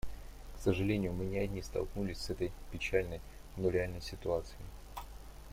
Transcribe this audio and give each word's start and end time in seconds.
К 0.57 0.61
сожалению, 0.63 1.13
мы 1.13 1.25
не 1.25 1.37
одни 1.37 1.61
столкнулись 1.61 2.17
с 2.17 2.31
этой 2.31 2.51
печальной, 2.71 3.21
но 3.55 3.69
реальной 3.69 4.01
ситуацией. 4.01 4.65